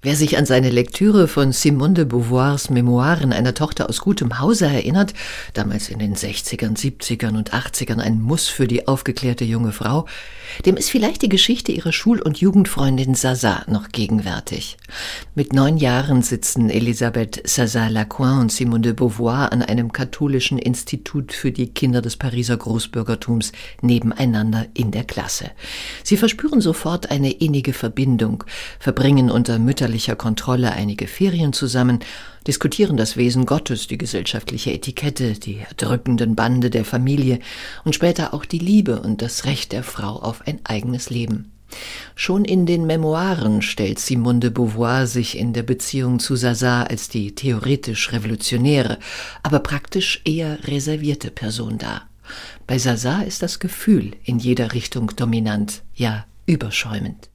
Wer 0.00 0.14
sich 0.14 0.38
an 0.38 0.46
seine 0.46 0.70
Lektüre 0.70 1.26
von 1.26 1.50
Simone 1.50 1.94
de 1.94 2.04
Beauvoirs 2.04 2.70
Memoiren 2.70 3.32
einer 3.32 3.52
Tochter 3.52 3.88
aus 3.88 3.98
gutem 3.98 4.38
Hause 4.38 4.66
erinnert, 4.66 5.12
damals 5.54 5.88
in 5.88 5.98
den 5.98 6.14
60ern, 6.14 6.78
70ern 6.78 7.36
und 7.36 7.52
80ern 7.52 7.98
ein 7.98 8.20
Muss 8.20 8.46
für 8.46 8.68
die 8.68 8.86
aufgeklärte 8.86 9.44
junge 9.44 9.72
Frau, 9.72 10.06
dem 10.64 10.76
ist 10.76 10.88
vielleicht 10.88 11.22
die 11.22 11.28
Geschichte 11.28 11.72
ihrer 11.72 11.90
Schul- 11.90 12.22
und 12.22 12.38
Jugendfreundin 12.38 13.16
Sasa 13.16 13.64
noch 13.66 13.88
gegenwärtig. 13.88 14.76
Mit 15.34 15.52
neun 15.52 15.78
Jahren 15.78 16.22
sitzen 16.22 16.70
Elisabeth 16.70 17.42
Sasa-Lacoin 17.44 18.38
und 18.38 18.52
Simone 18.52 18.82
de 18.82 18.92
Beauvoir 18.92 19.50
an 19.50 19.62
einem 19.62 19.90
katholischen 19.90 20.58
Institut 20.58 21.32
für 21.32 21.50
die 21.50 21.74
Kinder 21.74 22.02
des 22.02 22.16
Pariser 22.16 22.56
Großbürgertums 22.56 23.50
nebeneinander 23.82 24.66
in 24.74 24.92
der 24.92 25.02
Klasse. 25.02 25.50
Sie 26.04 26.16
verspüren 26.16 26.60
sofort 26.60 27.10
eine 27.10 27.32
innige 27.32 27.72
Verbindung, 27.72 28.44
verbringen 28.78 29.28
unter 29.28 29.58
Mütter 29.58 29.87
väterlicher 29.88 30.16
Kontrolle 30.16 30.72
einige 30.72 31.06
Ferien 31.06 31.54
zusammen, 31.54 32.00
diskutieren 32.46 32.98
das 32.98 33.16
Wesen 33.16 33.46
Gottes, 33.46 33.86
die 33.86 33.96
gesellschaftliche 33.96 34.70
Etikette, 34.70 35.32
die 35.32 35.60
erdrückenden 35.60 36.36
Bande 36.36 36.68
der 36.68 36.84
Familie 36.84 37.38
und 37.84 37.94
später 37.94 38.34
auch 38.34 38.44
die 38.44 38.58
Liebe 38.58 39.00
und 39.00 39.22
das 39.22 39.46
Recht 39.46 39.72
der 39.72 39.82
Frau 39.82 40.16
auf 40.16 40.46
ein 40.46 40.60
eigenes 40.64 41.08
Leben. 41.08 41.52
Schon 42.14 42.44
in 42.44 42.66
den 42.66 42.86
Memoiren 42.86 43.62
stellt 43.62 43.98
Simone 43.98 44.40
de 44.40 44.50
Beauvoir 44.50 45.06
sich 45.06 45.38
in 45.38 45.54
der 45.54 45.62
Beziehung 45.62 46.18
zu 46.18 46.36
Sasa 46.36 46.82
als 46.82 47.08
die 47.08 47.34
theoretisch 47.34 48.12
revolutionäre, 48.12 48.98
aber 49.42 49.60
praktisch 49.60 50.20
eher 50.26 50.58
reservierte 50.68 51.30
Person 51.30 51.78
dar. 51.78 52.08
Bei 52.66 52.78
Sasa 52.78 53.22
ist 53.22 53.42
das 53.42 53.58
Gefühl 53.58 54.12
in 54.22 54.38
jeder 54.38 54.74
Richtung 54.74 55.12
dominant, 55.16 55.82
ja 55.94 56.26
überschäumend. 56.48 57.28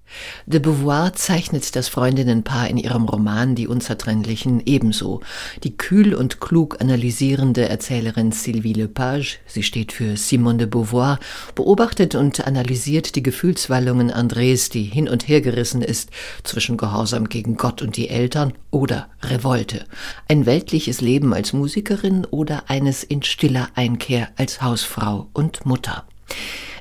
De 0.45 0.59
Beauvoir 0.59 1.13
zeichnet 1.13 1.75
das 1.75 1.87
Freundinnenpaar 1.87 2.69
in 2.69 2.77
ihrem 2.77 3.05
Roman 3.05 3.55
Die 3.55 3.67
Unzertrennlichen 3.67 4.61
ebenso. 4.65 5.21
Die 5.63 5.75
kühl 5.75 6.13
und 6.13 6.39
klug 6.39 6.81
analysierende 6.81 7.67
Erzählerin 7.67 8.31
Sylvie 8.31 8.73
Lepage, 8.73 9.39
sie 9.47 9.63
steht 9.63 9.91
für 9.91 10.17
Simone 10.17 10.59
de 10.59 10.67
Beauvoir, 10.67 11.19
beobachtet 11.55 12.15
und 12.15 12.45
analysiert 12.45 13.15
die 13.15 13.23
Gefühlswallungen 13.23 14.11
Andres, 14.11 14.69
die 14.69 14.83
hin 14.83 15.09
und 15.09 15.27
her 15.27 15.41
gerissen 15.41 15.81
ist 15.81 16.09
zwischen 16.43 16.77
Gehorsam 16.77 17.29
gegen 17.29 17.57
Gott 17.57 17.81
und 17.81 17.97
die 17.97 18.09
Eltern 18.09 18.53
oder 18.71 19.07
Revolte. 19.23 19.85
Ein 20.27 20.45
weltliches 20.45 21.01
Leben 21.01 21.33
als 21.33 21.53
Musikerin 21.53 22.25
oder 22.25 22.69
eines 22.69 23.03
in 23.03 23.23
stiller 23.23 23.69
Einkehr 23.75 24.29
als 24.35 24.61
Hausfrau 24.61 25.29
und 25.33 25.65
Mutter. 25.65 26.05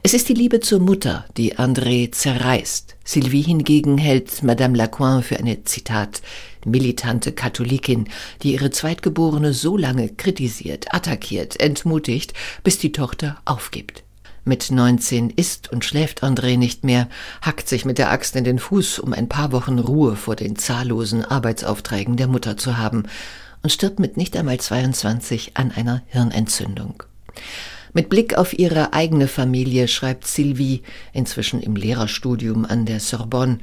Es 0.05 0.15
ist 0.15 0.29
die 0.29 0.35
Liebe 0.35 0.59
zur 0.59 0.81
Mutter, 0.81 1.27
die 1.37 1.59
André 1.59 2.11
zerreißt. 2.11 2.97
Sylvie 3.05 3.43
hingegen 3.43 3.99
hält 3.99 4.43
Madame 4.43 4.77
Lacoin 4.77 5.23
für 5.23 5.39
eine, 5.39 5.63
Zitat, 5.63 6.23
militante 6.65 7.31
Katholikin, 7.31 8.09
die 8.43 8.55
ihre 8.55 8.71
Zweitgeborene 8.71 9.53
so 9.53 9.77
lange 9.77 10.09
kritisiert, 10.09 10.93
attackiert, 10.93 11.61
entmutigt, 11.61 12.35
bis 12.65 12.79
die 12.79 12.91
Tochter 12.91 13.37
aufgibt. 13.45 14.03
Mit 14.45 14.73
19 14.73 15.31
isst 15.31 15.71
und 15.71 15.85
schläft 15.85 16.25
André 16.25 16.59
nicht 16.59 16.83
mehr, 16.83 17.09
hackt 17.41 17.69
sich 17.69 17.85
mit 17.85 17.99
der 17.99 18.11
Axt 18.11 18.35
in 18.35 18.43
den 18.43 18.59
Fuß, 18.59 18.99
um 18.99 19.13
ein 19.13 19.29
paar 19.29 19.53
Wochen 19.53 19.79
Ruhe 19.79 20.17
vor 20.17 20.35
den 20.35 20.57
zahllosen 20.57 21.25
Arbeitsaufträgen 21.25 22.17
der 22.17 22.27
Mutter 22.27 22.57
zu 22.57 22.77
haben 22.77 23.05
und 23.63 23.71
stirbt 23.71 24.01
mit 24.01 24.17
nicht 24.17 24.37
einmal 24.37 24.59
22 24.59 25.57
an 25.57 25.71
einer 25.71 26.03
Hirnentzündung. 26.09 27.05
Mit 27.95 28.09
Blick 28.09 28.39
auf 28.39 28.59
ihre 28.59 28.93
eigene 28.93 29.29
Familie 29.29 29.87
schreibt 29.87 30.27
Sylvie, 30.27 30.83
inzwischen 31.13 31.61
im 31.61 31.77
Lehrerstudium 31.77 32.65
an 32.65 32.87
der 32.87 33.01
Sorbonne, 33.01 33.59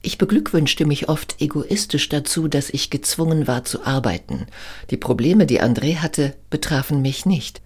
ich 0.00 0.18
beglückwünschte 0.18 0.84
mich 0.84 1.08
oft 1.08 1.40
egoistisch 1.40 2.10
dazu, 2.10 2.46
dass 2.46 2.68
ich 2.68 2.90
gezwungen 2.90 3.46
war 3.46 3.64
zu 3.64 3.86
arbeiten. 3.86 4.46
Die 4.90 4.98
Probleme, 4.98 5.46
die 5.46 5.62
André 5.62 5.96
hatte, 5.96 6.34
betrafen 6.50 7.00
mich 7.00 7.24
nicht. 7.24 7.62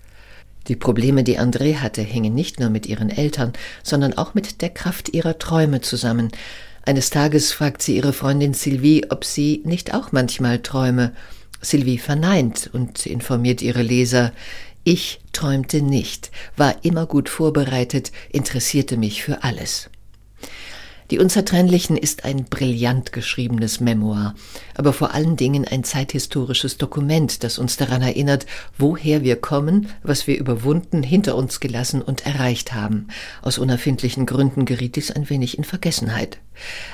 Die 0.68 0.76
Probleme, 0.76 1.24
die 1.24 1.41
André 1.41 1.78
hatte, 1.78 2.00
hingen 2.00 2.34
nicht 2.34 2.60
nur 2.60 2.70
mit 2.70 2.86
ihren 2.86 3.10
Eltern, 3.10 3.54
sondern 3.82 4.16
auch 4.16 4.34
mit 4.34 4.62
der 4.62 4.70
Kraft 4.70 5.08
ihrer 5.08 5.38
Träume 5.38 5.80
zusammen. 5.80 6.30
Eines 6.86 7.10
Tages 7.10 7.50
fragt 7.50 7.82
sie 7.82 7.97
ihre 7.97 8.12
Freundin 8.12 8.54
Sylvie, 8.54 9.06
ob 9.10 9.24
sie 9.24 9.60
nicht 9.64 9.92
auch 9.92 10.12
manchmal 10.12 10.60
träume. 10.60 11.12
Sylvie 11.60 11.98
verneint 11.98 12.70
und 12.72 13.04
informiert 13.04 13.62
ihre 13.62 13.82
Leser, 13.82 14.32
ich 14.88 15.21
träumte 15.32 15.82
nicht, 15.82 16.31
war 16.56 16.82
immer 16.82 17.04
gut 17.04 17.28
vorbereitet, 17.28 18.10
interessierte 18.31 18.97
mich 18.97 19.22
für 19.22 19.43
alles. 19.44 19.91
Die 21.10 21.19
Unzertrennlichen 21.19 21.96
ist 21.96 22.26
ein 22.26 22.44
brillant 22.44 23.12
geschriebenes 23.12 23.80
Memoir, 23.80 24.34
aber 24.74 24.92
vor 24.92 25.14
allen 25.14 25.36
Dingen 25.36 25.66
ein 25.66 25.82
zeithistorisches 25.82 26.76
Dokument, 26.76 27.42
das 27.44 27.58
uns 27.58 27.78
daran 27.78 28.02
erinnert, 28.02 28.44
woher 28.76 29.22
wir 29.22 29.36
kommen, 29.36 29.88
was 30.02 30.26
wir 30.26 30.38
überwunden, 30.38 31.02
hinter 31.02 31.36
uns 31.36 31.60
gelassen 31.60 32.02
und 32.02 32.26
erreicht 32.26 32.74
haben. 32.74 33.08
Aus 33.41 33.56
unerfindlichen 33.56 34.26
Gründen 34.26 34.66
geriet 34.66 34.97
dies 34.97 35.10
ein 35.10 35.30
wenig 35.30 35.56
in 35.56 35.64
Vergessenheit. 35.64 36.41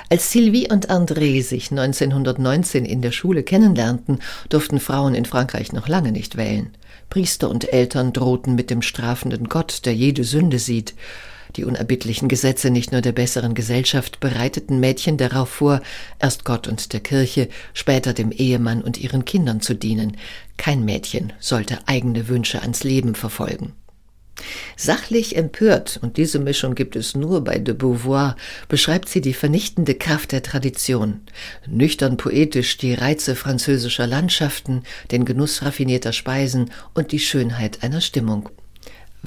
Als 0.09 0.31
Sylvie 0.31 0.71
und 0.71 0.89
André 0.89 1.43
sich 1.43 1.71
1919 1.71 2.85
in 2.85 3.01
der 3.01 3.11
Schule 3.11 3.43
kennenlernten, 3.43 4.19
durften 4.47 4.79
Frauen 4.79 5.13
in 5.13 5.25
Frankreich 5.25 5.73
noch 5.73 5.89
lange 5.89 6.13
nicht 6.13 6.37
wählen. 6.37 6.69
Priester 7.09 7.49
und 7.49 7.73
Eltern 7.73 8.13
drohten 8.13 8.55
mit 8.55 8.69
dem 8.69 8.81
strafenden 8.81 9.49
Gott, 9.49 9.81
der 9.83 9.93
jede 9.93 10.23
Sünde 10.23 10.59
sieht. 10.59 10.93
Die 11.55 11.63
unerbittlichen 11.63 12.27
Gesetze 12.27 12.69
nicht 12.69 12.91
nur 12.91 13.01
der 13.01 13.13
besseren 13.13 13.53
Gesellschaft 13.53 14.19
bereiteten 14.19 14.79
Mädchen 14.79 15.17
darauf 15.17 15.49
vor, 15.49 15.81
erst 16.19 16.43
Gott 16.43 16.67
und 16.67 16.91
der 16.91 16.99
Kirche, 16.99 17.47
später 17.73 18.13
dem 18.13 18.31
Ehemann 18.31 18.81
und 18.81 18.97
ihren 18.97 19.23
Kindern 19.23 19.61
zu 19.61 19.73
dienen. 19.73 20.17
Kein 20.57 20.83
Mädchen 20.83 21.33
sollte 21.39 21.79
eigene 21.85 22.27
Wünsche 22.27 22.61
ans 22.61 22.83
Leben 22.83 23.15
verfolgen. 23.15 23.73
Sachlich 24.75 25.37
empört, 25.37 25.97
und 26.01 26.17
diese 26.17 26.39
Mischung 26.39 26.75
gibt 26.75 26.97
es 26.97 27.15
nur 27.15 27.43
bei 27.45 27.57
de 27.57 27.73
Beauvoir, 27.73 28.35
beschreibt 28.67 29.07
sie 29.07 29.21
die 29.21 29.33
vernichtende 29.33 29.95
Kraft 29.95 30.33
der 30.33 30.43
Tradition, 30.43 31.21
nüchtern 31.67 32.17
poetisch 32.17 32.77
die 32.77 32.93
Reize 32.93 33.35
französischer 33.35 34.07
Landschaften, 34.07 34.83
den 35.11 35.23
Genuss 35.23 35.61
raffinierter 35.61 36.11
Speisen 36.11 36.71
und 36.93 37.13
die 37.13 37.19
Schönheit 37.19 37.81
einer 37.81 38.01
Stimmung. 38.01 38.49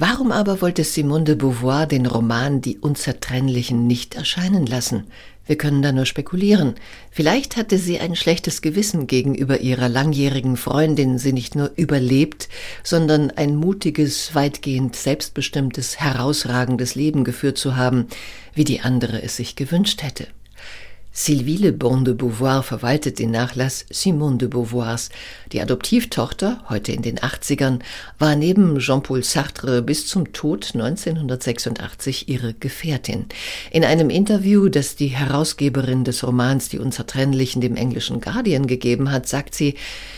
Warum 0.01 0.31
aber 0.31 0.61
wollte 0.61 0.85
Simone 0.85 1.25
de 1.25 1.35
Beauvoir 1.35 1.85
den 1.85 2.05
Roman 2.05 2.61
Die 2.61 2.77
Unzertrennlichen 2.77 3.85
nicht 3.85 4.15
erscheinen 4.15 4.65
lassen? 4.65 5.07
Wir 5.45 5.57
können 5.57 5.81
da 5.81 5.91
nur 5.91 6.05
spekulieren. 6.05 6.75
Vielleicht 7.11 7.57
hatte 7.57 7.77
sie 7.77 7.99
ein 7.99 8.15
schlechtes 8.15 8.61
Gewissen 8.61 9.07
gegenüber 9.07 9.59
ihrer 9.59 9.89
langjährigen 9.89 10.55
Freundin, 10.55 11.17
sie 11.17 11.33
nicht 11.33 11.53
nur 11.53 11.71
überlebt, 11.75 12.47
sondern 12.81 13.31
ein 13.31 13.57
mutiges, 13.57 14.33
weitgehend 14.33 14.95
selbstbestimmtes, 14.95 15.99
herausragendes 15.99 16.95
Leben 16.95 17.25
geführt 17.25 17.57
zu 17.57 17.75
haben, 17.75 18.07
wie 18.53 18.63
die 18.63 18.79
andere 18.79 19.21
es 19.21 19.35
sich 19.35 19.57
gewünscht 19.57 20.01
hätte. 20.01 20.27
Sylvie 21.11 21.57
Le 21.57 21.71
Bon 21.73 22.03
de 22.03 22.13
Beauvoir 22.13 22.61
verwaltet 22.61 23.17
den 23.17 23.31
Nachlass 23.31 23.83
Simone 23.89 24.37
de 24.37 24.47
Beauvoirs. 24.47 25.09
Die 25.51 25.59
Adoptivtochter, 25.59 26.63
heute 26.69 26.91
in 26.91 27.01
den 27.01 27.17
80ern, 27.17 27.79
war 28.19 28.35
neben 28.35 28.77
Jean-Paul 28.77 29.23
Sartre 29.23 29.81
bis 29.81 30.05
zum 30.05 30.31
Tod 30.33 30.69
1986 30.75 32.29
ihre 32.29 32.53
Gefährtin. 32.53 33.25
In 33.71 33.83
einem 33.83 34.11
Interview, 34.11 34.69
das 34.69 34.95
die 34.95 35.07
Herausgeberin 35.07 36.03
des 36.03 36.23
Romans 36.23 36.69
Die 36.69 36.79
Unzertrennlichen 36.79 37.59
dem 37.59 37.75
englischen 37.75 38.21
Guardian 38.21 38.67
gegeben 38.67 39.11
hat, 39.11 39.27
sagt 39.27 39.55
sie, 39.55 39.73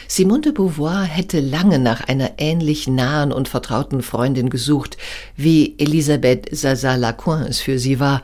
Simone 0.10 0.42
de 0.42 0.52
Beauvoir 0.52 1.04
hätte 1.04 1.40
lange 1.40 1.80
nach 1.80 2.02
einer 2.02 2.32
ähnlich 2.38 2.88
nahen 2.88 3.32
und 3.32 3.48
vertrauten 3.48 4.02
Freundin 4.02 4.50
gesucht, 4.50 4.98
wie 5.38 5.74
Elisabeth 5.78 6.54
Zaza-Lacoin 6.54 7.44
es 7.44 7.62
für 7.62 7.80
sie 7.80 8.02
war, 8.02 8.22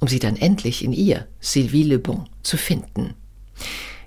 um 0.00 0.08
sie 0.08 0.18
dann 0.18 0.36
endlich 0.36 0.84
in 0.84 0.92
ihr, 0.92 1.26
Sylvie 1.40 1.84
Le 1.84 1.98
Bon, 1.98 2.24
zu 2.42 2.56
finden. 2.56 3.14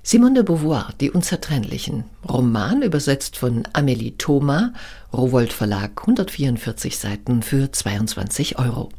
Simone 0.06 0.34
de 0.34 0.44
Beauvoir, 0.44 0.94
Die 1.00 1.12
Unzertrennlichen, 1.12 2.04
Roman 2.28 2.81
übersetzt 2.81 3.38
von 3.38 3.63
Amélie 3.72 4.18
Thoma, 4.18 4.74
Rowold 5.13 5.54
Verlag, 5.54 6.01
144 6.01 6.98
Seiten 6.98 7.42
für 7.42 7.72
22 7.72 8.60
Euro. 8.60 8.90